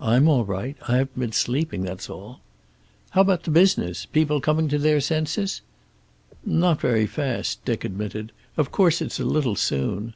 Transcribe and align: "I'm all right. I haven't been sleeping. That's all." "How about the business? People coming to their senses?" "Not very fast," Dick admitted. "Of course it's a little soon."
"I'm 0.00 0.28
all 0.28 0.44
right. 0.44 0.76
I 0.86 0.98
haven't 0.98 1.18
been 1.18 1.32
sleeping. 1.32 1.82
That's 1.82 2.08
all." 2.08 2.38
"How 3.10 3.22
about 3.22 3.42
the 3.42 3.50
business? 3.50 4.06
People 4.06 4.40
coming 4.40 4.68
to 4.68 4.78
their 4.78 5.00
senses?" 5.00 5.62
"Not 6.46 6.80
very 6.80 7.08
fast," 7.08 7.64
Dick 7.64 7.84
admitted. 7.84 8.30
"Of 8.56 8.70
course 8.70 9.02
it's 9.02 9.18
a 9.18 9.24
little 9.24 9.56
soon." 9.56 10.14